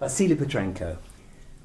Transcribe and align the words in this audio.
Vasily 0.00 0.34
Petrenko, 0.34 0.96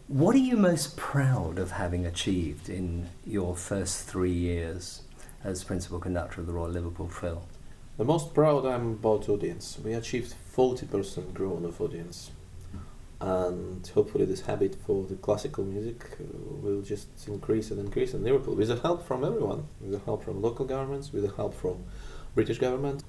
what 0.10 0.35
are 0.35 0.40
you 0.40 0.58
most 0.58 0.98
proud 0.98 1.58
of 1.58 1.72
having 1.72 2.06
achieved 2.06 2.67
in 2.67 3.08
your 3.25 3.56
first 3.56 4.09
three 4.09 4.33
years 4.33 5.04
as 5.42 5.64
principal 5.64 6.00
conductor 6.00 6.42
of 6.42 6.48
the 6.48 6.51
Royal 6.51 6.69
Liverpool 6.69 7.08
Phil? 7.08 7.48
The 7.95 8.04
most 8.04 8.34
proud 8.34 8.66
I'm 8.66 8.91
about 8.91 9.29
audience. 9.29 9.79
We 9.82 9.93
achieved 9.93 10.36
40% 10.54 11.34
growth 11.34 11.63
of 11.63 11.79
audience. 11.79 12.32
And 13.21 13.88
hopefully 13.88 14.26
this 14.26 14.42
habit 14.42 14.76
for 14.86 15.06
the 15.06 15.16
classical 15.16 15.64
music 15.64 16.06
will 16.62 16.82
just 16.82 17.08
increase 17.30 17.72
and 17.72 17.80
increase 17.80 18.14
in 18.14 18.26
Liverpool 18.26 18.56
with 18.56 18.68
the 18.68 18.76
help 18.82 19.08
from 19.08 19.24
everyone, 19.24 19.70
with 19.80 19.92
the 19.92 20.00
help 20.00 20.26
from 20.26 20.42
local 20.42 20.66
governments, 20.66 21.14
with 21.14 21.24
the 21.24 21.34
help 21.38 21.54
from 21.54 21.86
British 22.36 22.60
government, 22.60 23.02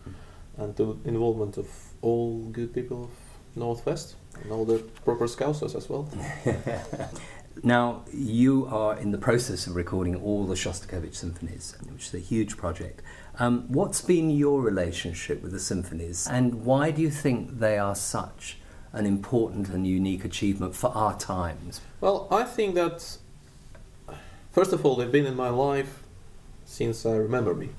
and 0.57 0.77
the 0.77 0.97
involvement 1.05 1.59
of 1.59 1.69
all 2.01 2.43
good 2.53 2.73
people 2.73 3.11
Northwest 3.57 4.15
and 4.43 4.53
all 4.53 4.65
the 4.65 4.79
proper 5.05 5.27
scousers 5.27 5.75
as 5.75 5.89
well. 5.89 6.09
now, 7.63 8.05
you 8.13 8.67
are 8.67 8.99
in 8.99 9.11
the 9.11 9.19
process 9.19 9.67
of 9.67 9.75
recording 9.75 10.17
all 10.17 10.47
the 10.47 10.55
Shostakovich 10.55 11.15
symphonies, 11.15 11.77
which 11.91 12.07
is 12.07 12.15
a 12.15 12.19
huge 12.19 12.57
project. 12.57 13.03
Um, 13.39 13.65
what's 13.69 14.01
been 14.01 14.31
your 14.31 14.61
relationship 14.61 15.43
with 15.43 15.53
the 15.53 15.61
symphonies, 15.61 16.27
and 16.27 16.65
why 16.65 16.91
do 16.91 17.03
you 17.03 17.11
think 17.11 17.59
they 17.59 17.79
are 17.79 17.95
such 17.95 18.59
an 18.93 19.05
important 19.05 19.69
and 19.69 19.87
unique 19.87 20.25
achievement 20.25 20.75
for 20.75 20.91
our 20.91 21.19
times? 21.19 21.81
Well, 22.01 22.29
I 22.31 22.45
think 22.45 22.75
that, 22.77 23.19
first 24.53 24.73
of 24.73 24.85
all, 24.87 24.97
they've 24.97 25.13
been 25.13 25.27
in 25.27 25.37
my 25.37 25.51
life 25.51 26.03
since 26.65 27.05
I 27.05 27.17
remember 27.17 27.55
me. 27.55 27.71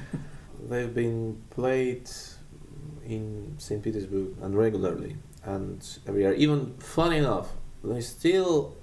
they've 0.68 0.92
been 0.92 1.42
played 1.50 2.10
in 3.08 3.54
St. 3.58 3.82
Petersburg 3.82 4.36
and 4.42 4.56
regularly 4.56 5.16
and 5.44 5.98
every 6.06 6.22
year. 6.22 6.34
Even 6.34 6.74
funny 6.78 7.16
enough, 7.16 7.52
they're 7.82 8.00
still 8.02 8.76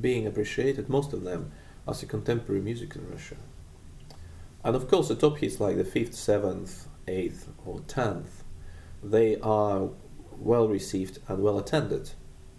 being 0.00 0.26
appreciated, 0.26 0.88
most 0.88 1.12
of 1.12 1.24
them, 1.24 1.50
as 1.86 2.02
a 2.02 2.06
contemporary 2.06 2.60
music 2.60 2.94
in 2.96 3.10
Russia. 3.10 3.36
And 4.62 4.74
of 4.74 4.88
course, 4.88 5.08
the 5.08 5.14
top 5.14 5.38
hits 5.38 5.60
like 5.60 5.76
the 5.76 5.84
fifth, 5.84 6.14
seventh, 6.14 6.86
eighth, 7.06 7.48
or 7.66 7.80
tenth, 7.80 8.44
they 9.02 9.38
are 9.40 9.90
well 10.38 10.68
received 10.68 11.18
and 11.28 11.42
well 11.42 11.58
attended. 11.58 12.12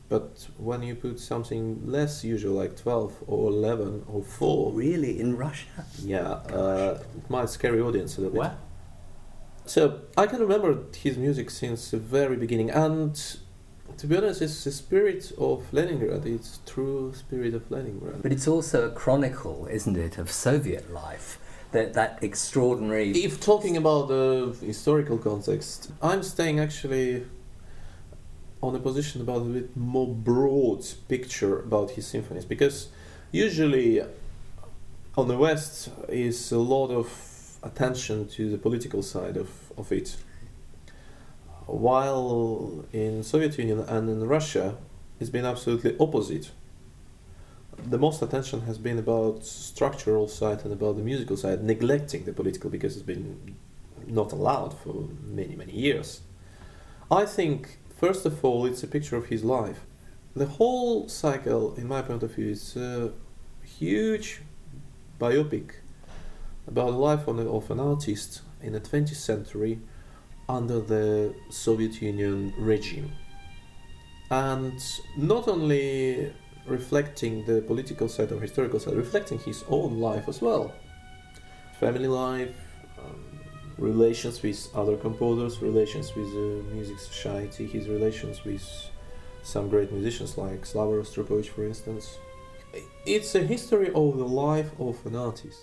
But 0.08 0.48
when 0.58 0.84
you 0.84 0.94
put 0.94 1.20
something 1.20 1.82
less 1.84 2.24
usual, 2.24 2.54
like 2.54 2.78
12 2.78 3.24
or 3.26 3.50
11 3.50 4.06
or 4.08 4.22
4. 4.22 4.72
Really? 4.72 5.20
In 5.20 5.36
Russia? 5.36 5.86
Yeah, 6.00 6.30
uh, 6.30 7.02
it 7.18 7.28
might 7.30 7.50
scare 7.50 7.72
the 7.72 7.82
audience 7.82 8.18
a 8.18 8.22
little 8.22 8.34
bit. 8.34 8.40
What? 8.40 8.60
So 9.66 10.02
I 10.16 10.28
can 10.28 10.40
remember 10.40 10.78
his 10.96 11.18
music 11.18 11.50
since 11.50 11.92
the 11.92 11.98
very 11.98 12.38
beginning. 12.38 12.70
And 12.70 13.16
to 13.98 14.08
be 14.08 14.16
honest, 14.18 14.42
it's 14.42 14.64
the 14.64 14.72
spirit 14.72 15.32
of 15.38 15.72
Leningrad. 15.74 16.26
It's 16.26 16.60
true 16.66 17.14
spirit 17.16 17.54
of 17.54 17.70
Leningrad. 17.72 18.22
But 18.22 18.32
it's 18.32 18.48
also 18.48 18.88
a 18.88 18.92
chronicle, 18.92 19.68
isn't 19.70 19.98
it, 19.98 20.18
of 20.18 20.32
Soviet 20.32 20.94
life 20.94 21.40
that 21.72 21.94
that 21.94 22.20
extraordinary. 22.22 23.12
If 23.12 23.42
talking 23.42 23.76
about 23.76 24.08
the 24.08 24.56
historical 24.62 25.18
context, 25.18 25.92
I'm 26.02 26.24
staying 26.24 26.60
actually 26.60 27.26
on 28.62 28.76
a 28.76 28.80
position 28.80 29.22
about 29.22 29.42
a 29.42 29.46
bit 29.46 29.78
more 29.78 30.08
broad 30.08 30.86
picture 31.08 31.60
about 31.60 31.92
his 31.92 32.08
symphonies 32.08 32.46
because 32.46 32.88
usually 33.32 34.02
on 35.18 35.28
the 35.28 35.38
West 35.38 35.90
is 36.10 36.52
a 36.52 36.58
lot 36.60 36.90
of 36.90 37.35
attention 37.66 38.28
to 38.30 38.50
the 38.50 38.58
political 38.58 39.02
side 39.04 39.36
of, 39.38 39.50
of 39.78 39.92
it. 39.92 40.16
While 41.66 42.86
in 42.94 43.24
Soviet 43.24 43.58
Union 43.58 43.80
and 43.80 44.10
in 44.10 44.28
Russia, 44.28 44.78
it's 45.20 45.30
been 45.30 45.46
absolutely 45.46 45.98
opposite 46.00 46.52
the 47.84 47.98
most 47.98 48.22
attention 48.22 48.62
has 48.62 48.78
been 48.78 48.98
about 48.98 49.46
structural 49.46 50.28
side 50.28 50.64
and 50.64 50.74
about 50.74 50.96
the 50.96 51.04
musical 51.04 51.38
side, 51.38 51.64
neglecting 51.64 52.24
the 52.26 52.34
political 52.34 52.70
because 52.70 52.96
it's 52.96 53.06
been 53.06 53.56
not 54.08 54.32
allowed 54.32 54.78
for 54.78 55.08
many 55.24 55.56
many 55.56 55.74
years. 55.74 56.22
I 57.12 57.26
think 57.26 57.80
first 57.98 58.26
of 58.26 58.44
all 58.44 58.66
it's 58.66 58.84
a 58.84 58.88
picture 58.88 59.16
of 59.16 59.28
his 59.28 59.44
life. 59.44 59.86
The 60.36 60.46
whole 60.46 61.08
cycle, 61.08 61.76
in 61.76 61.88
my 61.88 62.02
point 62.02 62.24
of 62.24 62.36
view, 62.36 62.50
is 62.50 62.76
a 62.76 63.12
huge 63.64 64.42
biopic 65.20 65.76
about 66.68 66.92
the 66.92 66.98
life 66.98 67.28
of 67.28 67.72
an 67.72 67.80
artist 67.80 68.42
in 68.62 68.74
the 68.74 68.80
20th 68.80 69.16
century 69.16 69.80
under 70.48 70.80
the 70.80 71.34
Soviet 71.50 72.02
Union 72.02 72.54
regime. 72.58 73.12
And 74.32 74.82
not 75.18 75.48
only 75.48 76.34
reflecting 76.66 77.46
the 77.46 77.62
political 77.62 78.10
side 78.10 78.32
or 78.32 78.40
historical 78.40 78.80
side, 78.80 78.96
reflecting 78.96 79.40
his 79.40 79.64
own 79.70 80.00
life 80.00 80.28
as 80.28 80.42
well. 80.42 80.74
Family 81.80 82.08
life, 82.08 82.56
um, 82.98 83.24
relations 83.78 84.42
with 84.42 84.68
other 84.74 84.98
composers, 84.98 85.62
relations 85.62 86.16
with 86.16 86.32
the 86.34 86.64
music 86.74 87.00
society, 87.00 87.68
his 87.68 87.88
relations 87.88 88.44
with 88.44 88.64
some 89.44 89.70
great 89.70 89.92
musicians 89.92 90.38
like 90.38 90.66
Slava 90.66 90.94
Rostropovich, 90.94 91.50
for 91.50 91.66
instance. 91.66 92.18
It's 93.06 93.36
a 93.36 93.42
history 93.42 93.90
of 93.94 94.18
the 94.18 94.28
life 94.28 94.72
of 94.80 95.06
an 95.06 95.16
artist. 95.16 95.60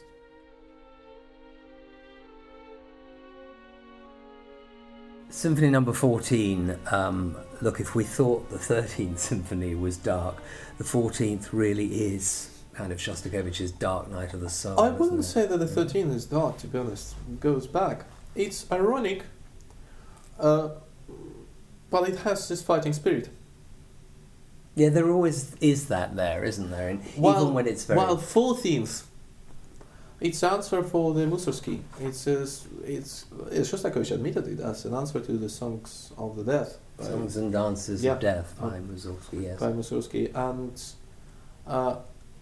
Symphony 5.33 5.71
number 5.71 5.95
14. 5.95 6.79
Um, 6.91 7.37
look, 7.63 7.81
if 7.81 7.95
we 7.95 8.05
thought 8.05 8.51
the 8.51 8.59
13th 8.59 9.19
symphony 9.19 9.75
was 9.75 9.97
dark, 9.97 10.37
the 10.77 10.85
14th 10.85 11.49
really 11.53 11.87
is 12.15 12.51
kind 12.75 12.93
of 12.93 12.99
Shostakovich's 12.99 13.73
Dark 13.73 14.11
Night 14.11 14.35
of 14.35 14.41
the 14.41 14.51
Soul. 14.51 14.79
I 14.79 14.91
wouldn't 14.91 15.25
say 15.25 15.47
that 15.47 15.57
the 15.57 15.67
13th 15.67 16.15
is 16.15 16.27
dark, 16.27 16.59
to 16.59 16.67
be 16.67 16.79
honest. 16.79 17.15
It 17.31 17.41
goes 17.41 17.67
back. 17.67 18.05
It's 18.35 18.71
ironic, 18.71 19.25
uh, 20.39 20.69
but 21.89 22.11
it 22.11 22.19
has 22.19 22.47
this 22.47 22.61
fighting 22.61 22.93
spirit. 22.93 23.31
Yeah, 24.75 24.91
there 24.91 25.11
always 25.11 25.55
is 25.63 25.89
that 25.89 26.15
there, 26.15 26.45
isn't 26.45 26.71
there? 26.71 26.91
And 26.91 27.03
while, 27.17 27.41
even 27.41 27.55
when 27.55 27.67
it's 27.67 27.85
very. 27.85 27.97
While 27.97 28.19
14th 28.19 29.05
it's 30.23 30.43
answer 30.43 30.83
for 30.83 31.13
the 31.15 31.27
Mussorgsky. 31.27 31.81
It's 32.01 32.27
it's 32.27 32.67
it's, 32.85 33.27
it's 33.51 33.71
just 33.71 33.85
like 33.85 33.95
Shostakovich 33.95 34.13
admitted 34.13 34.47
it 34.47 34.61
as 34.61 34.85
an 34.85 34.95
answer 34.95 35.21
to 35.21 35.33
the 35.33 35.49
songs 35.49 36.13
of 36.17 36.37
the 36.37 36.45
death. 36.45 36.79
Songs 37.01 37.37
and 37.37 37.53
dances 37.53 38.05
yeah, 38.05 38.13
of 38.13 38.21
death 38.21 38.55
by 38.61 38.79
Mussorgsky. 38.79 39.43
Yes. 39.43 39.61
By 39.61 39.73
Mussorgsky 39.73 40.35
and. 40.35 40.81
Uh, 41.67 41.97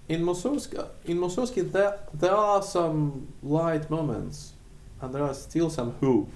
in 0.08 0.22
Mussorgsky, 0.22 0.86
in 1.04 1.18
Mussorgsky, 1.18 1.70
there 1.70 2.00
there 2.12 2.34
are 2.34 2.62
some 2.62 3.28
light 3.42 3.88
moments, 3.88 4.54
and 5.00 5.14
there 5.14 5.22
are 5.22 5.34
still 5.34 5.70
some 5.70 5.94
hope, 6.00 6.32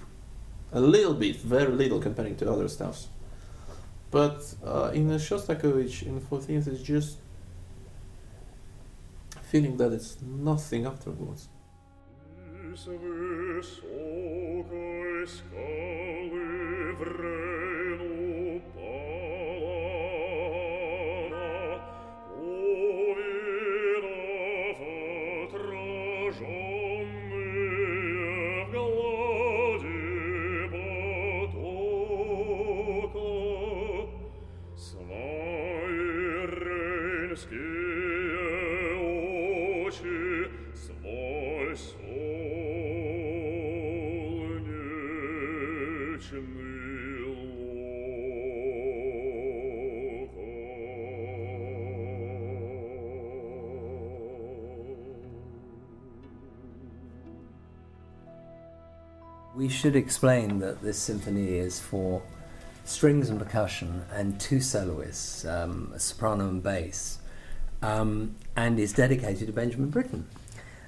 a 0.71 0.79
little 0.79 1.13
bit, 1.13 1.35
very 1.35 1.73
little 1.73 1.99
comparing 1.99 2.35
to 2.37 2.49
other 2.49 2.69
stuffs. 2.69 3.09
But 4.11 4.55
uh, 4.65 4.91
in 4.93 5.09
the 5.09 5.15
Shostakovich, 5.15 6.03
in 6.03 6.15
the 6.15 6.21
14th, 6.21 6.67
it's 6.67 6.81
just 6.81 7.17
feeling 9.51 9.77
that 9.77 9.91
it's 9.93 10.21
nothing 10.21 10.85
afterwards. 10.85 11.49
We 59.55 59.69
should 59.69 59.95
explain 59.95 60.59
that 60.59 60.81
this 60.81 60.97
symphony 60.97 61.57
is 61.57 61.79
for 61.79 62.23
strings 62.85 63.29
and 63.29 63.39
percussion 63.39 64.03
and 64.11 64.39
two 64.39 64.61
soloists, 64.61 65.45
um, 65.45 65.93
soprano 65.97 66.49
and 66.49 66.63
bass, 66.63 67.19
um, 67.81 68.35
and 68.55 68.79
is 68.79 68.93
dedicated 68.93 69.47
to 69.47 69.53
Benjamin 69.53 69.89
Britten. 69.89 70.27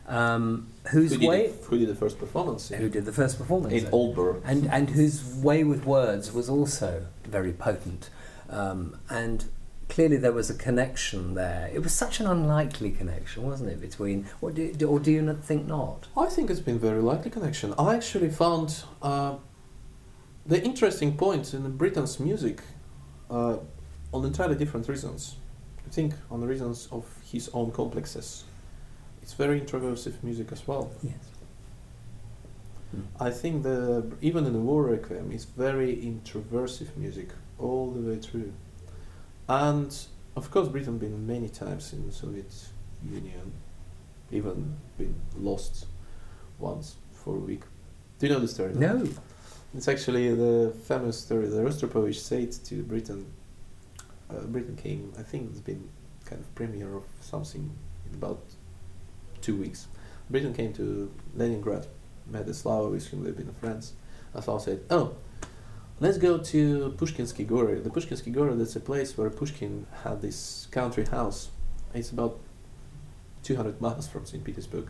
Um, 0.07 0.69
whose 0.91 1.15
who 1.15 1.27
way 1.27 1.47
the, 1.47 1.65
who 1.65 1.79
did 1.79 1.89
the 1.89 1.95
first 1.95 2.17
performance? 2.17 2.69
Who 2.69 2.89
did 2.89 3.05
the 3.05 3.11
first 3.11 3.37
performance 3.37 3.73
in 3.73 3.91
Aldeburgh, 3.91 4.41
and 4.45 4.67
and 4.67 4.89
whose 4.89 5.23
way 5.23 5.63
with 5.63 5.85
words 5.85 6.31
was 6.31 6.49
also 6.49 7.05
very 7.25 7.51
potent. 7.51 8.09
Um, 8.49 8.97
and 9.09 9.45
clearly 9.89 10.17
there 10.17 10.31
was 10.31 10.49
a 10.49 10.53
connection 10.53 11.33
there. 11.33 11.69
It 11.73 11.83
was 11.83 11.93
such 11.93 12.19
an 12.19 12.27
unlikely 12.27 12.91
connection, 12.91 13.43
wasn't 13.43 13.69
it, 13.69 13.81
between, 13.81 14.27
or 14.41 14.51
do, 14.51 14.87
or 14.87 14.99
do 14.99 15.11
you 15.11 15.21
not 15.21 15.43
think 15.43 15.67
not? 15.67 16.07
I 16.15 16.27
think 16.27 16.49
it's 16.49 16.59
been 16.59 16.79
very 16.79 17.01
likely 17.01 17.31
connection. 17.31 17.73
I 17.77 17.95
actually 17.95 18.29
found 18.29 18.83
uh, 19.01 19.35
the 20.45 20.63
interesting 20.63 21.17
point 21.17 21.53
in 21.53 21.75
Britten's 21.77 22.19
music 22.19 22.61
uh, 23.29 23.57
on 24.13 24.25
entirely 24.25 24.55
different 24.55 24.87
reasons. 24.87 25.35
I 25.85 25.89
think 25.89 26.13
on 26.29 26.41
the 26.41 26.47
reasons 26.47 26.87
of 26.91 27.05
his 27.23 27.49
own 27.53 27.71
complexes. 27.71 28.43
It's 29.27 29.33
very 29.33 29.59
introversive 29.59 30.23
music 30.23 30.53
as 30.53 30.65
well. 30.65 30.89
Yes. 31.03 31.15
Hmm. 32.91 33.01
I 33.19 33.29
think 33.29 33.63
the 33.63 34.09
even 34.21 34.45
in 34.45 34.53
the 34.53 34.59
War 34.59 34.83
Requiem, 34.83 35.33
it's 35.33 35.43
very 35.43 35.97
introversive 35.97 36.95
music 36.95 37.31
all 37.59 37.91
the 37.91 37.99
way 37.99 38.19
through. 38.19 38.53
And 39.49 39.93
of 40.37 40.49
course, 40.49 40.69
Britten 40.69 40.97
been 40.97 41.27
many 41.27 41.49
times 41.49 41.91
in 41.91 42.07
the 42.07 42.13
Soviet 42.13 42.53
Union, 43.03 43.51
even 44.31 44.77
been 44.97 45.15
lost 45.37 45.87
once 46.57 46.95
for 47.11 47.35
a 47.35 47.39
week. 47.39 47.63
Do 48.19 48.27
you 48.27 48.33
know 48.33 48.39
the 48.39 48.47
story? 48.47 48.75
No. 48.75 49.09
It's 49.75 49.89
actually 49.89 50.33
the 50.35 50.73
famous 50.85 51.19
story. 51.19 51.47
The 51.47 51.63
Rostropovich 51.63 52.15
said 52.15 52.53
to 52.63 52.81
Britten, 52.81 53.25
uh, 54.29 54.45
Britten 54.45 54.77
came, 54.77 55.11
I 55.19 55.23
think 55.23 55.51
it's 55.51 55.59
been 55.59 55.89
kind 56.23 56.39
of 56.41 56.55
premiere 56.55 56.95
of 56.95 57.03
something 57.19 57.69
in 58.09 58.15
about 58.15 58.39
two 59.47 59.55
weeks. 59.55 59.87
Britten 60.29 60.53
came 60.53 60.73
to 60.73 61.09
Leningrad, 61.33 61.87
met 62.27 62.45
the 62.45 62.51
Slavovich 62.51 63.07
whom 63.07 63.23
they've 63.23 63.35
been 63.35 63.53
friends. 63.53 63.93
And 64.33 64.43
Slav 64.43 64.61
said, 64.61 64.81
oh, 64.89 65.15
Let's 65.99 66.19
go 66.19 66.37
to 66.37 66.93
Pushkinsky 66.95 67.47
Gory. 67.47 67.79
The 67.79 67.89
Pushkinsky 67.89 68.31
Gory, 68.31 68.55
that's 68.55 68.75
a 68.75 68.79
place 68.79 69.17
where 69.17 69.31
Pushkin 69.31 69.87
had 70.03 70.21
this 70.21 70.67
country 70.69 71.05
house. 71.05 71.49
It's 71.91 72.11
about 72.11 72.39
200 73.41 73.81
miles 73.81 74.07
from 74.07 74.23
St. 74.23 74.43
Petersburg. 74.43 74.89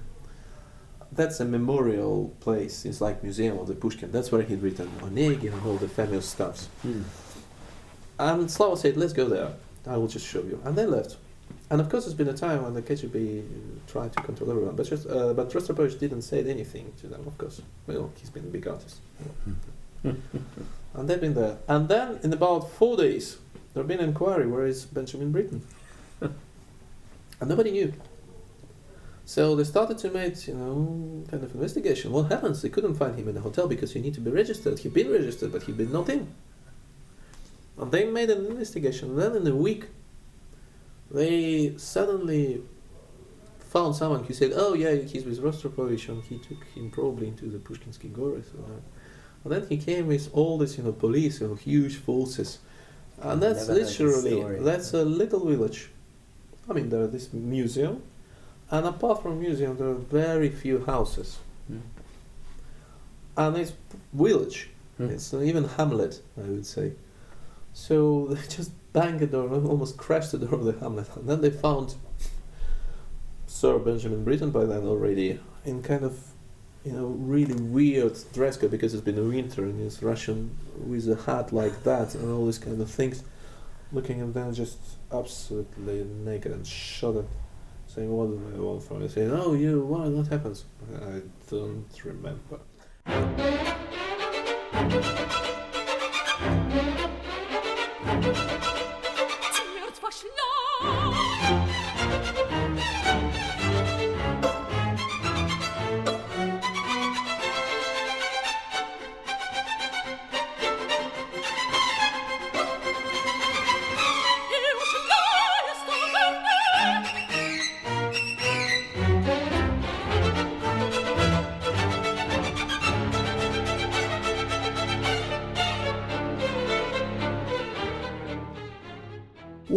That's 1.13 1.39
a 1.39 1.45
memorial 1.45 2.35
place. 2.41 2.83
It's 2.83 2.99
like 2.99 3.23
museum 3.23 3.57
of 3.57 3.67
the 3.67 3.75
Pushkin. 3.75 4.11
That's 4.11 4.33
where 4.33 4.41
he'd 4.41 4.61
written 4.61 4.89
Onegin 4.99 5.53
and 5.53 5.65
all 5.65 5.77
the 5.77 5.87
famous 5.87 6.27
stuffs. 6.27 6.65
Hmm. 6.81 7.03
And 8.19 8.51
Slava 8.51 8.75
said, 8.75 8.97
let's 8.97 9.13
go 9.13 9.29
there. 9.29 9.53
I 9.85 9.95
will 9.95 10.09
just 10.09 10.27
show 10.27 10.41
you. 10.41 10.61
And 10.65 10.75
they 10.75 10.85
left. 10.85 11.15
And 11.69 11.81
of 11.81 11.89
course, 11.89 12.05
there's 12.05 12.13
been 12.15 12.29
a 12.29 12.33
time 12.33 12.63
when 12.63 12.73
the 12.73 12.81
KGB 12.81 13.43
tried 13.87 14.13
to 14.13 14.21
control 14.21 14.51
everyone, 14.51 14.75
but 14.75 14.87
just, 14.87 15.05
uh, 15.07 15.33
but 15.33 15.49
Rostropovich 15.51 15.99
didn't 15.99 16.21
say 16.21 16.39
anything 16.49 16.93
to 17.01 17.07
them. 17.07 17.27
Of 17.27 17.37
course, 17.37 17.61
well, 17.87 18.11
he's 18.17 18.29
been 18.29 18.45
a 18.45 18.47
big 18.47 18.67
artist. 18.67 18.99
and 20.03 21.09
they've 21.09 21.19
been 21.19 21.33
there. 21.33 21.57
And 21.67 21.89
then 21.89 22.19
in 22.23 22.31
about 22.31 22.71
four 22.71 22.95
days, 22.95 23.37
there 23.73 23.83
been 23.83 23.99
an 23.99 24.09
inquiry 24.09 24.47
where 24.47 24.65
is 24.65 24.85
Benjamin 24.85 25.31
Britten, 25.31 25.61
and 26.21 26.33
nobody 27.41 27.71
knew. 27.71 27.93
So 29.25 29.57
they 29.57 29.65
started 29.65 29.97
to 29.99 30.09
make, 30.09 30.47
you 30.47 30.53
know, 30.53 31.25
kind 31.29 31.43
of 31.43 31.53
investigation. 31.53 32.13
What 32.13 32.31
happens? 32.31 32.61
They 32.61 32.69
couldn't 32.69 32.95
find 32.95 33.19
him 33.19 33.27
in 33.27 33.35
the 33.35 33.41
hotel 33.41 33.67
because 33.67 33.91
he 33.91 33.99
need 33.99 34.13
to 34.13 34.21
be 34.21 34.31
registered. 34.31 34.79
He'd 34.79 34.93
been 34.93 35.11
registered, 35.11 35.51
but 35.51 35.63
he'd 35.63 35.75
been 35.75 35.91
not 35.91 36.07
in. 36.07 36.33
And 37.77 37.91
they 37.91 38.05
made 38.05 38.29
an 38.29 38.45
investigation. 38.45 39.09
And 39.09 39.19
then 39.19 39.35
in 39.35 39.45
a 39.45 39.55
week, 39.55 39.87
they 41.11 41.73
suddenly 41.77 42.61
found 43.59 43.95
someone 43.95 44.23
who 44.23 44.33
said, 44.33 44.51
"Oh 44.55 44.73
yeah, 44.73 44.95
he's 44.95 45.25
with 45.25 45.41
Rostropovich, 45.41 46.09
and 46.09 46.23
he 46.23 46.37
took 46.37 46.63
him 46.75 46.89
probably 46.91 47.27
into 47.27 47.45
the 47.45 47.57
Pushkinsky 47.57 48.11
Gory." 48.13 48.43
So, 48.43 48.59
uh, 48.59 48.79
and 49.43 49.53
then 49.53 49.67
he 49.69 49.77
came 49.77 50.07
with 50.07 50.29
all 50.33 50.57
this, 50.57 50.77
you 50.77 50.83
know, 50.83 50.91
police, 50.91 51.41
you 51.41 51.47
know, 51.47 51.55
huge 51.55 51.95
forces, 51.97 52.59
and 53.21 53.41
that's 53.41 53.67
Never 53.67 53.73
heard 53.79 53.81
this 53.87 53.99
literally 53.99 54.31
story. 54.41 54.59
that's 54.59 54.93
a 54.93 55.03
little 55.05 55.45
village. 55.47 55.89
I 56.69 56.73
mean, 56.73 56.89
there 56.89 57.03
is 57.03 57.11
this 57.11 57.33
museum, 57.33 58.01
and 58.71 58.85
apart 58.85 59.21
from 59.21 59.39
museum, 59.39 59.77
there 59.77 59.87
are 59.87 59.93
very 59.95 60.49
few 60.49 60.83
houses, 60.85 61.37
Hmm. 61.67 61.77
and 63.37 63.57
it's 63.57 63.73
village. 64.13 64.69
Hmm. 64.97 65.09
It's 65.11 65.33
even 65.33 65.63
hamlet, 65.65 66.21
I 66.37 66.47
would 66.49 66.65
say. 66.65 66.93
So 67.73 68.27
they 68.31 68.41
just 68.47 68.71
banged 68.97 69.19
the 69.19 69.27
door 69.27 69.53
almost 69.53 69.95
crashed 69.95 70.31
the 70.31 70.39
door 70.39 70.55
of 70.55 70.65
the 70.65 70.73
hamlet. 70.79 71.07
And 71.15 71.29
then 71.29 71.41
they 71.41 71.51
found 71.51 71.95
Sir 73.45 73.77
Benjamin 73.77 74.23
Britten 74.23 74.49
by 74.49 74.65
then 74.65 74.85
already 74.85 75.39
in 75.65 75.83
kind 75.83 76.03
of 76.03 76.17
you 76.83 76.93
know 76.93 77.05
really 77.05 77.53
weird 77.53 78.17
dress 78.33 78.57
code 78.57 78.71
because 78.71 78.93
it's 78.93 79.03
been 79.03 79.27
winter 79.27 79.63
and 79.63 79.79
he's 79.79 80.01
Russian 80.01 80.57
with 80.77 81.07
a 81.09 81.15
hat 81.15 81.53
like 81.53 81.83
that 81.83 82.15
and 82.15 82.31
all 82.31 82.45
these 82.45 82.57
kind 82.57 82.81
of 82.81 82.89
things, 82.89 83.23
looking 83.91 84.21
at 84.21 84.33
them 84.33 84.53
just 84.53 84.79
absolutely 85.11 86.03
naked 86.03 86.51
and 86.51 86.65
shudder, 86.65 87.25
saying, 87.87 88.11
"What 88.11 88.27
do 88.27 88.41
they 88.51 88.59
want 88.59 88.83
from 88.83 89.01
me?" 89.01 89.07
Saying, 89.09 89.31
"Oh, 89.31 89.53
you, 89.53 89.81
why? 89.81 90.07
What 90.07 90.27
happens?" 90.27 90.65
I 90.95 91.21
don't 91.49 91.85
remember. 92.03 92.59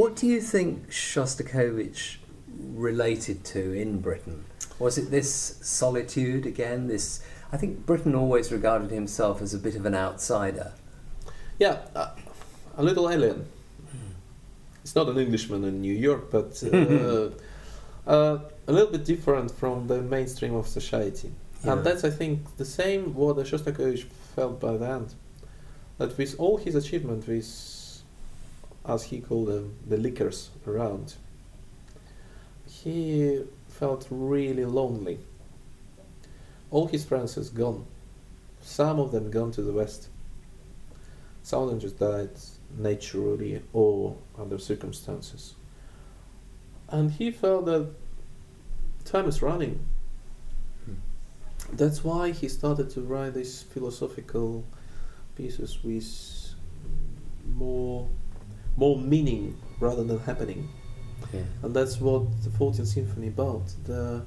What 0.01 0.17
do 0.17 0.27
you 0.27 0.41
think 0.41 0.89
Shostakovich 0.89 2.17
related 2.57 3.45
to 3.53 3.75
in 3.75 4.01
Britten? 4.01 4.47
Was 4.79 4.97
it 4.97 5.11
this 5.11 5.59
solitude 5.61 6.47
again? 6.47 6.87
This 6.87 7.23
I 7.53 7.59
think 7.59 7.85
Britten 7.85 8.15
always 8.15 8.51
regarded 8.51 8.91
himself 8.93 9.43
as 9.43 9.53
a 9.53 9.59
bit 9.59 9.77
of 9.77 9.85
an 9.85 9.95
outsider. 9.95 10.73
Yeah, 11.59 11.81
uh, 11.95 12.13
a 12.79 12.83
little 12.83 13.11
alien. 13.11 13.45
It's 14.83 14.97
not 14.97 15.07
an 15.11 15.19
Englishman 15.19 15.65
in 15.65 15.83
New 15.83 15.95
York, 15.95 16.31
but 16.31 16.59
uh, 16.65 17.29
uh, 18.11 18.39
a 18.69 18.73
little 18.73 18.93
bit 18.93 19.05
different 19.05 19.51
from 19.51 19.87
the 19.87 20.01
mainstream 20.01 20.55
of 20.55 20.67
society. 20.67 21.31
Yeah. 21.63 21.75
And 21.75 21.85
that's, 21.85 22.05
I 22.05 22.11
think, 22.11 22.57
the 22.57 22.65
same 22.65 23.13
what 23.13 23.37
Shostakovich 23.37 24.05
felt 24.35 24.61
by 24.61 24.79
the 24.79 24.89
end. 24.89 25.15
That 25.99 26.17
with 26.17 26.37
all 26.39 26.57
his 26.57 26.75
achievement, 26.75 27.29
with, 27.29 27.45
as 28.91 29.05
he 29.05 29.21
called 29.21 29.47
them, 29.47 29.77
the 29.87 29.97
lickers 29.97 30.51
around, 30.67 31.15
he 32.69 33.45
felt 33.69 34.07
really 34.11 34.65
lonely. 34.65 35.21
All 36.71 36.89
his 36.89 37.05
friends 37.05 37.37
is 37.37 37.51
gone. 37.51 37.87
Some 38.61 38.99
of 38.99 39.13
them 39.13 39.31
gone 39.31 39.53
to 39.53 39.63
the 39.63 39.73
west. 39.73 40.09
Some 41.43 41.63
of 41.63 41.71
them 41.71 41.81
just 41.81 41.99
died 41.99 42.31
naturally 42.77 43.63
or 43.73 44.17
under 44.37 44.59
circumstances. 44.59 45.55
And 46.89 47.13
he 47.13 47.31
felt 47.31 47.67
that 47.67 47.91
time 49.05 49.29
is 49.29 49.41
running. 49.41 49.85
That's 51.73 52.03
why 52.03 52.33
he 52.33 52.49
started 52.49 52.91
to 52.91 53.03
write 53.03 53.35
these 53.35 53.63
philosophical 53.63 54.65
pieces 55.37 55.79
with 55.85 56.55
more 57.47 58.09
more 58.77 58.99
meaning 58.99 59.57
rather 59.79 60.05
than 60.05 60.19
happening. 60.21 60.69
Yeah. 61.33 61.41
And 61.63 61.75
that's 61.75 62.01
what 62.01 62.43
the 62.43 62.51
14th 62.51 62.87
Symphony 62.87 63.29
about. 63.29 63.73
There 63.85 64.01
are 64.01 64.27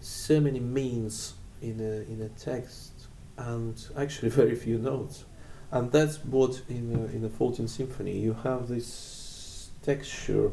so 0.00 0.40
many 0.40 0.60
means 0.60 1.34
in 1.62 1.80
a, 1.80 2.10
in 2.10 2.22
a 2.22 2.28
text 2.28 3.06
and 3.36 3.82
actually 3.96 4.28
very 4.28 4.54
few 4.54 4.78
notes. 4.78 5.24
And 5.70 5.90
that's 5.90 6.24
what 6.24 6.62
in 6.68 6.92
a, 6.94 7.14
in 7.14 7.22
the 7.22 7.28
14th 7.28 7.68
Symphony 7.68 8.18
you 8.18 8.34
have 8.44 8.68
this 8.68 9.70
texture. 9.82 10.52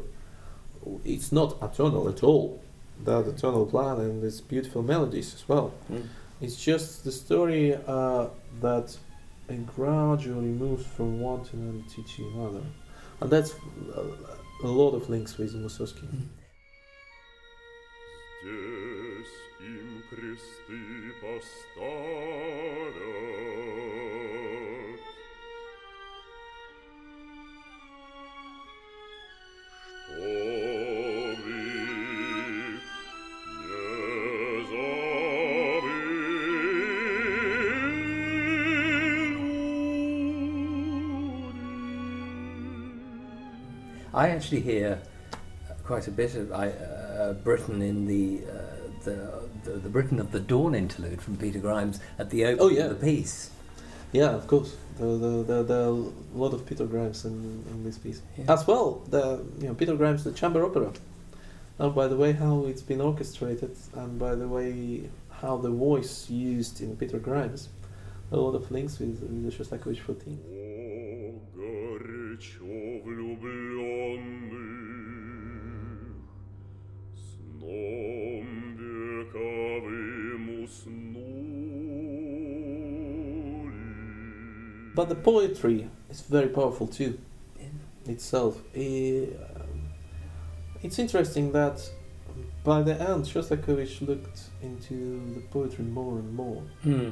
It's 1.04 1.32
not 1.32 1.60
atonal 1.60 2.12
at 2.12 2.22
all. 2.22 2.62
There 3.04 3.16
are 3.16 3.22
the 3.22 3.32
tonal 3.32 3.66
plan 3.66 4.00
and 4.00 4.22
these 4.22 4.40
beautiful 4.40 4.82
melodies 4.82 5.34
as 5.34 5.48
well. 5.48 5.72
Mm. 5.90 6.06
It's 6.40 6.62
just 6.62 7.04
the 7.04 7.12
story 7.12 7.76
uh, 7.86 8.28
that 8.60 8.96
gradually 9.74 10.46
moves 10.46 10.86
from 10.86 11.20
one 11.20 11.44
tonality 11.44 12.02
to 12.02 12.28
another 12.34 12.62
And 13.21 13.29
that's 13.29 13.55
a, 13.95 14.65
a 14.65 14.67
lot 14.67 14.95
of 14.95 15.09
links 15.09 15.37
with 15.37 15.53
Mussorgsky. 15.55 16.07
Здесь 18.41 19.35
им 19.59 20.03
кресты 20.09 21.13
поставят. 21.21 22.39
I 44.14 44.28
actually 44.30 44.60
hear 44.60 45.00
quite 45.84 46.06
a 46.06 46.10
bit 46.10 46.34
of 46.36 46.52
I, 46.52 46.68
uh, 46.68 47.32
Britten 47.34 47.82
in 47.82 48.06
the, 48.06 48.42
uh, 48.48 48.60
the, 49.04 49.42
the 49.64 49.70
the 49.72 49.88
Britten 49.88 50.20
of 50.20 50.30
the 50.30 50.40
Dawn 50.40 50.74
interlude 50.74 51.20
from 51.20 51.36
Peter 51.36 51.58
Grimes 51.58 51.98
at 52.18 52.30
the 52.30 52.44
opening 52.44 52.60
Oh, 52.60 52.68
yeah. 52.68 52.84
of 52.84 53.00
the 53.00 53.06
piece. 53.06 53.50
Yeah, 54.12 54.30
of 54.30 54.46
course. 54.46 54.76
There, 54.98 55.18
there, 55.18 55.42
there, 55.42 55.62
there 55.64 55.80
are 55.80 55.88
a 55.88 56.36
lot 56.36 56.54
of 56.54 56.64
Peter 56.64 56.86
Grimes 56.86 57.24
in, 57.24 57.64
in 57.70 57.82
this 57.82 57.98
piece. 57.98 58.22
Yeah. 58.38 58.52
As 58.52 58.64
well, 58.66 59.02
the 59.10 59.44
you 59.58 59.66
know 59.66 59.74
Peter 59.74 59.96
Grimes, 59.96 60.22
the 60.22 60.32
chamber 60.32 60.64
opera. 60.64 60.92
And 61.80 61.92
by 61.92 62.06
the 62.06 62.16
way, 62.16 62.30
how 62.32 62.66
it's 62.66 62.82
been 62.82 63.00
orchestrated, 63.00 63.76
and 63.94 64.16
by 64.16 64.36
the 64.36 64.46
way, 64.46 65.10
how 65.40 65.56
the 65.56 65.70
voice 65.70 66.30
used 66.30 66.80
in 66.80 66.96
Peter 66.96 67.18
Grimes, 67.18 67.68
a 68.30 68.36
lot 68.36 68.54
of 68.54 68.70
links 68.70 69.00
with, 69.00 69.20
with 69.20 69.42
the 69.44 69.50
Shostakovich 69.64 69.98
14. 69.98 70.38
But 84.94 85.08
the 85.08 85.14
poetry 85.16 85.88
is 86.08 86.20
very 86.20 86.48
powerful 86.48 86.86
too, 86.86 87.18
itself. 88.06 88.58
Um, 88.76 89.90
it's 90.82 90.98
interesting 90.98 91.52
that 91.52 91.90
by 92.62 92.82
the 92.82 92.94
end, 92.94 93.24
Shostakovich 93.24 94.06
looked 94.06 94.42
into 94.62 95.20
the 95.34 95.40
poetry 95.50 95.84
more 95.84 96.18
and 96.18 96.32
more. 96.34 96.62
Hmm. 96.82 97.10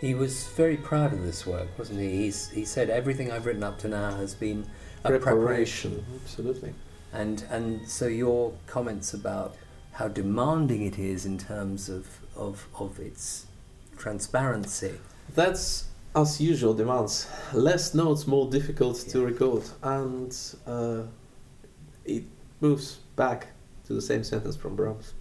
He 0.00 0.14
was 0.14 0.46
very 0.48 0.76
proud 0.76 1.12
of 1.12 1.22
this 1.22 1.44
work, 1.44 1.66
wasn't 1.76 1.98
he? 1.98 2.10
He's, 2.10 2.48
he 2.50 2.64
said 2.64 2.88
everything 2.88 3.32
I've 3.32 3.46
written 3.46 3.64
up 3.64 3.78
to 3.80 3.88
now 3.88 4.14
has 4.14 4.32
been 4.32 4.64
a 5.02 5.18
preparation. 5.18 6.04
Absolutely. 6.22 6.72
And 7.12 7.42
and 7.50 7.88
so 7.88 8.06
your 8.06 8.52
comments 8.66 9.14
about 9.14 9.56
how 9.98 10.06
demanding 10.06 10.82
it 10.86 10.96
is 10.96 11.26
in 11.26 11.36
terms 11.36 11.88
of 11.88 12.06
of, 12.36 12.68
of 12.78 13.00
its 13.00 13.46
transparency. 13.96 14.94
That's 15.34 15.88
as 16.14 16.40
usual 16.40 16.72
demands 16.72 17.26
less 17.52 17.94
notes, 17.94 18.26
more 18.26 18.48
difficult 18.48 18.96
to 19.10 19.26
record, 19.26 19.64
and 19.82 20.32
uh, 20.66 21.02
it 22.04 22.24
moves 22.60 23.00
back 23.16 23.48
to 23.86 23.92
the 23.92 24.00
same 24.00 24.22
sentence 24.22 24.54
from 24.54 24.76
Brahms. 24.76 25.14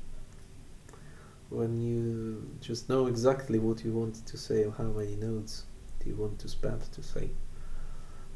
When 1.50 1.81
you 1.81 2.48
just 2.62 2.88
know 2.88 3.07
exactly 3.07 3.57
what 3.57 3.84
you 3.84 3.93
want 3.93 4.27
to 4.27 4.38
say 4.38 4.63
or 4.63 4.72
how 4.77 4.91
many 5.00 5.15
notes 5.15 5.63
do 6.00 6.10
you 6.10 6.15
want 6.15 6.38
to 6.39 6.48
spend 6.48 6.81
to 6.93 7.01
say. 7.01 7.31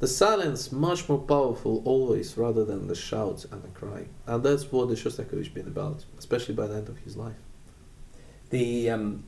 The 0.02 0.08
silence 0.08 0.72
much 0.72 1.08
more 1.08 1.20
powerful 1.20 1.84
always 1.86 2.36
rather 2.36 2.66
than 2.66 2.88
the 2.88 2.96
shouts 2.96 3.46
and 3.46 3.62
the 3.62 3.68
cry, 3.68 4.08
and 4.26 4.44
that's 4.44 4.72
what 4.72 4.90
the 4.90 4.96
Shostakovich 4.96 5.54
been 5.54 5.68
about, 5.68 6.06
especially 6.18 6.56
by 6.56 6.66
the 6.66 6.74
end 6.74 6.90
of 6.90 6.98
his 6.98 7.16
life. 7.16 7.36
The 8.50 8.90
um, 8.90 9.26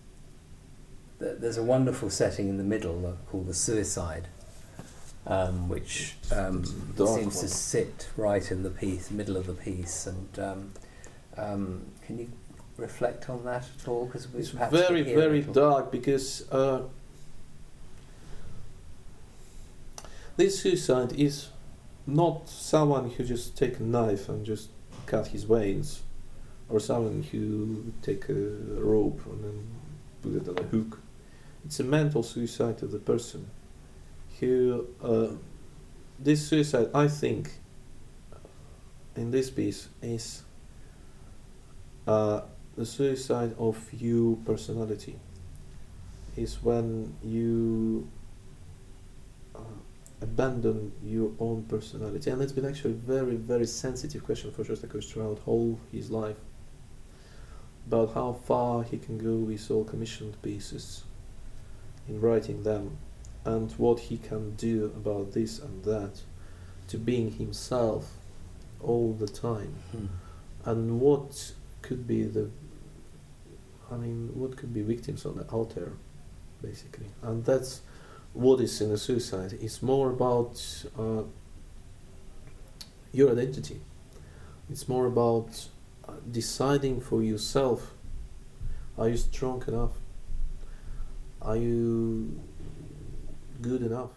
th- 1.19 1.37
there's 1.39 1.57
a 1.59 1.63
wonderful 1.63 2.09
setting 2.09 2.49
in 2.49 2.57
the 2.57 2.63
middle 2.63 3.05
uh, 3.05 3.11
called 3.29 3.45
the 3.45 3.53
suicide, 3.53 4.29
um, 5.27 5.69
which 5.69 6.15
um, 6.31 6.65
seems 6.65 7.39
to 7.41 7.47
sit 7.47 8.09
right 8.17 8.51
in 8.51 8.63
the 8.63 8.71
piece, 8.71 9.11
middle 9.11 9.37
of 9.37 9.45
the 9.45 9.53
piece. 9.53 10.07
And 10.07 10.39
um, 10.39 10.73
um, 11.37 11.85
can 12.03 12.17
you 12.17 12.31
reflect 12.77 13.29
on 13.29 13.45
that 13.45 13.67
at 13.79 13.87
all? 13.87 14.07
Because 14.07 14.27
It's 14.33 14.49
very, 14.49 15.03
could 15.03 15.07
hear 15.07 15.19
a 15.19 15.21
very 15.21 15.41
dark 15.43 15.91
because 15.91 16.51
uh, 16.51 16.81
this 20.35 20.61
suicide 20.61 21.13
is 21.13 21.49
not 22.05 22.49
someone 22.49 23.09
who 23.09 23.23
just 23.23 23.57
take 23.57 23.79
a 23.79 23.83
knife 23.83 24.29
and 24.29 24.45
just 24.45 24.69
cut 25.05 25.27
his 25.27 25.43
veins, 25.43 26.01
or 26.69 26.79
someone 26.79 27.23
who 27.23 27.93
take 28.01 28.29
a 28.29 28.33
rope 28.33 29.21
and 29.25 29.43
then 29.43 29.67
put 30.21 30.35
it 30.35 30.47
on 30.49 30.57
a 30.57 30.67
hook. 30.67 30.99
It's 31.65 31.79
a 31.79 31.83
mental 31.83 32.23
suicide 32.23 32.81
of 32.83 32.91
the 32.91 32.99
person. 32.99 33.49
Who 34.39 34.87
uh, 35.01 35.27
this 36.19 36.47
suicide, 36.47 36.89
I 36.93 37.07
think, 37.07 37.51
in 39.15 39.31
this 39.31 39.49
piece 39.49 39.87
is 40.01 40.43
uh, 42.07 42.41
the 42.75 42.85
suicide 42.85 43.55
of 43.57 43.77
you 43.93 44.41
personality 44.45 45.19
is 46.35 46.63
when 46.63 47.15
you 47.23 48.09
abandon 50.23 50.93
your 51.03 51.31
own 51.39 51.63
personality. 51.63 52.31
And 52.31 52.41
it's 52.41 52.53
been 52.53 52.65
actually 52.65 52.91
a 52.91 53.05
very 53.17 53.35
very 53.35 53.67
sensitive 53.67 54.23
question 54.23 54.51
for 54.51 54.63
Shostakovich 54.63 55.11
throughout 55.11 55.39
whole 55.39 55.79
his 55.91 56.09
life 56.09 56.37
about 57.87 58.13
how 58.13 58.31
far 58.31 58.83
he 58.83 58.97
can 58.97 59.17
go 59.17 59.35
with 59.35 59.69
all 59.69 59.83
commissioned 59.83 60.41
pieces 60.41 61.03
in 62.07 62.21
writing 62.21 62.63
them 62.63 62.97
and 63.45 63.71
what 63.73 63.99
he 63.99 64.17
can 64.17 64.55
do 64.55 64.85
about 64.85 65.33
this 65.33 65.59
and 65.59 65.83
that 65.83 66.21
to 66.87 66.97
being 66.97 67.31
himself 67.31 68.13
all 68.81 69.13
the 69.13 69.27
time. 69.27 69.75
Hmm. 69.91 70.05
and 70.65 70.99
what 71.01 71.53
could 71.81 72.07
be 72.07 72.23
the 72.23 72.49
I 73.91 73.97
mean 73.97 74.31
what 74.33 74.55
could 74.55 74.73
be 74.73 74.81
victims 74.81 75.25
on 75.25 75.35
the 75.35 75.43
altar 75.43 75.97
basically. 76.61 77.07
And 77.21 77.43
that's 77.43 77.81
what 78.33 78.59
is 78.59 78.81
in 78.81 78.91
a 78.91 78.97
suicide? 78.97 79.57
It's 79.61 79.81
more 79.81 80.09
about 80.09 80.85
uh, 80.97 81.23
your 83.11 83.31
identity. 83.31 83.81
It's 84.69 84.87
more 84.87 85.05
about 85.05 85.67
uh, 86.07 86.13
deciding 86.29 87.01
for 87.01 87.21
yourself 87.23 87.93
are 88.97 89.09
you 89.09 89.17
strong 89.17 89.63
enough? 89.67 89.91
Are 91.41 91.57
you 91.57 92.39
good 93.61 93.81
enough 93.81 94.11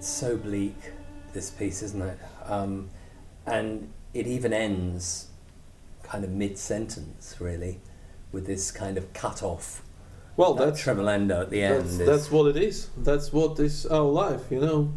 It's 0.00 0.08
so 0.08 0.38
bleak, 0.38 0.76
this 1.34 1.50
piece, 1.50 1.82
isn't 1.82 2.00
it? 2.00 2.18
Um, 2.46 2.88
and 3.44 3.92
it 4.14 4.26
even 4.26 4.50
ends 4.54 5.26
kind 6.02 6.24
of 6.24 6.30
mid 6.30 6.56
sentence, 6.56 7.36
really, 7.38 7.80
with 8.32 8.46
this 8.46 8.70
kind 8.70 8.96
of 8.96 9.12
cut 9.12 9.42
off. 9.42 9.82
well 10.38 10.54
that 10.54 10.64
that's 10.64 10.82
tremolando 10.82 11.42
at 11.42 11.50
the 11.50 11.62
end. 11.62 11.80
That's, 11.84 11.90
is- 12.00 12.06
that's 12.06 12.30
what 12.30 12.46
it 12.56 12.56
is. 12.62 12.88
That's 12.96 13.30
what 13.30 13.60
is 13.60 13.84
our 13.84 14.08
life, 14.24 14.44
you 14.50 14.60
know. 14.60 14.90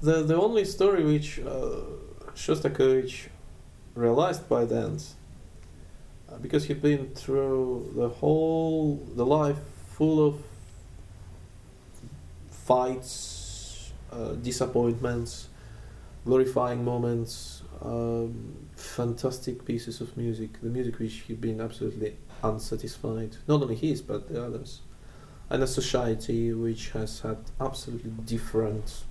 The 0.00 0.22
the 0.22 0.36
only 0.40 0.64
story 0.64 1.02
which 1.02 1.40
uh, 1.40 1.80
Shostakovich 2.36 3.26
realized 3.96 4.48
by 4.48 4.64
then, 4.66 4.98
uh, 6.28 6.36
because 6.40 6.66
he'd 6.66 6.80
been 6.80 7.08
through 7.12 7.92
the 7.96 8.08
whole 8.08 9.04
the 9.16 9.26
life 9.26 9.58
full 9.96 10.24
of 10.28 10.34
fights, 12.50 13.43
disappointments, 14.42 15.48
glorifying 16.24 16.84
moments, 16.84 17.62
um, 17.82 18.68
fantastic 18.76 19.64
pieces 19.64 20.00
of 20.00 20.16
music. 20.16 20.60
The 20.60 20.68
music 20.68 20.98
which 20.98 21.14
he'd 21.26 21.40
been 21.40 21.60
absolutely 21.60 22.16
unsatisfied, 22.42 23.36
not 23.48 23.62
only 23.62 23.74
his 23.74 24.02
but 24.02 24.28
the 24.28 24.44
others 24.44 24.80
and 25.50 25.62
a 25.62 25.66
society 25.66 26.52
which 26.52 26.90
has 26.90 27.20
had 27.20 27.38
absolutely 27.60 28.10
different 28.24 29.04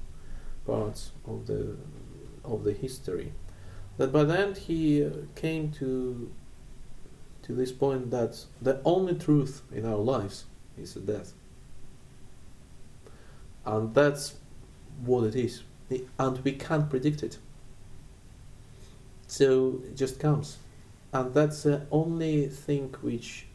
parts 0.66 1.12
of 1.26 1.48
the 1.48 1.78
of 2.44 2.64
the 2.64 2.74
history. 2.74 3.32
That 3.98 4.12
by 4.12 4.24
the 4.24 4.38
end 4.38 4.58
he 4.58 5.06
uh, 5.06 5.10
came 5.36 5.72
to 5.74 6.32
to 7.44 7.54
this 7.54 7.72
point 7.72 8.12
that 8.12 8.46
the 8.62 8.82
only 8.84 9.16
truth 9.16 9.62
in 9.72 9.86
our 9.86 9.98
lives 9.98 10.46
is 10.78 10.94
death. 10.96 11.34
And 13.66 13.94
that's 13.94 14.36
what 15.06 15.24
it 15.26 15.36
is. 15.36 15.64
And 16.18 16.44
we 16.44 16.54
can't 16.54 16.90
predict 16.90 17.24
it. 17.24 17.38
So 19.28 19.82
it 19.86 19.96
just 19.96 20.20
comes. 20.20 20.58
And 21.12 21.34
that's 21.34 21.64
the 21.64 21.86
only 21.92 22.48
thing 22.48 22.96
which 23.02 23.46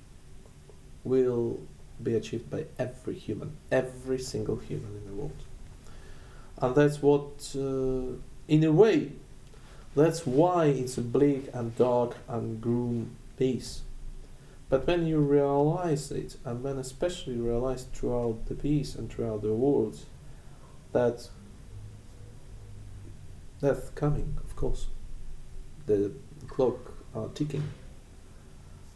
will 1.05 1.61
be 2.03 2.15
achieved 2.15 2.51
by 2.51 2.67
every 2.79 3.15
human, 3.15 3.57
every 3.73 4.19
single 4.19 4.57
human 4.57 4.97
in 4.97 5.07
the 5.07 5.15
world. 5.15 5.43
And 6.61 6.75
that's 6.75 7.03
what, 7.03 7.55
uh, 7.57 8.17
in 8.47 8.65
a 8.65 8.73
way, 8.73 9.13
that's 9.97 10.27
why 10.27 10.67
it's 10.67 10.99
a 10.99 11.03
bleak 11.03 11.49
and 11.53 11.77
dark 11.77 12.17
and 12.29 12.61
gloom 12.61 13.17
piece. 13.37 13.83
But 14.69 14.87
when 14.87 15.07
you 15.07 15.19
realize 15.19 16.11
it, 16.11 16.37
and 16.45 16.63
when 16.63 16.79
especially 16.79 17.37
realize 17.37 17.85
throughout 17.93 18.47
the 18.47 18.55
piece 18.55 18.95
and 18.95 19.11
throughout 19.11 19.43
the 19.43 19.55
words, 19.55 20.07
that 20.93 21.29
death 23.61 23.95
coming, 23.95 24.37
of 24.45 24.57
course, 24.57 24.87
the 25.87 26.13
clock 26.49 26.79
are 27.15 27.29
ticking, 27.29 27.65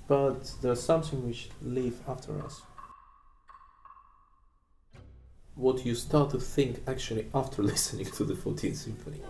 but 0.08 0.52
there's 0.62 0.82
something 0.82 1.26
which 1.26 1.50
leave 1.62 1.98
after 2.08 2.38
us. 2.42 2.62
What 5.54 5.84
you 5.84 5.94
start 5.94 6.30
to 6.30 6.38
think 6.40 6.80
actually 6.86 7.26
after 7.34 7.62
listening 7.72 8.06
to 8.06 8.24
the 8.24 8.34
14th 8.34 8.76
symphony. 8.76 9.20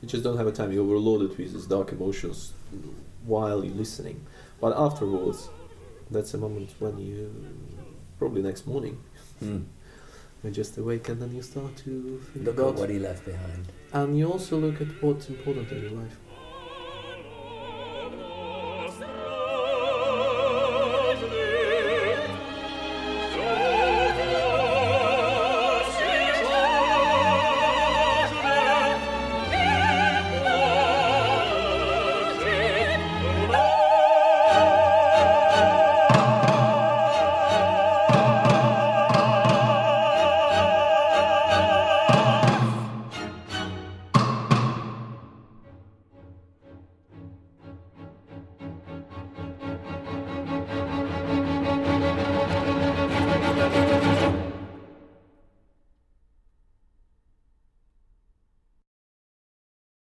You 0.00 0.08
just 0.08 0.22
don't 0.22 0.36
have 0.36 0.46
a 0.46 0.52
time. 0.52 0.70
You're 0.72 0.84
overloaded 0.84 1.30
with 1.30 1.52
these 1.52 1.66
dark 1.66 1.92
emotions 1.92 2.52
while 3.24 3.64
you're 3.64 3.74
listening. 3.74 4.24
But 4.60 4.76
afterwards, 4.76 5.48
that's 6.10 6.34
a 6.34 6.38
moment 6.38 6.70
when 6.78 6.98
you, 6.98 7.30
probably 8.18 8.42
next 8.42 8.66
morning, 8.66 8.98
Mm. 9.42 9.64
You 10.44 10.50
just 10.50 10.76
awake 10.78 11.08
and 11.08 11.20
then 11.20 11.34
you 11.34 11.42
start 11.42 11.74
to 11.84 12.20
think 12.32 12.44
Look 12.46 12.58
about 12.58 12.74
at 12.74 12.78
what 12.80 12.90
he 12.90 12.98
left 12.98 13.24
behind. 13.24 13.64
and 13.92 14.18
you 14.18 14.30
also 14.30 14.58
look 14.58 14.80
at 14.80 14.88
what's 15.02 15.28
important 15.28 15.70
in 15.72 15.82
your 15.82 15.90
life. 15.92 16.16